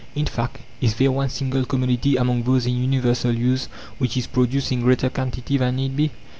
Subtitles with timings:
[0.15, 3.67] In fact, Is there one single commodity among those in universal use
[3.99, 6.09] which is produced in greater quantity than need be.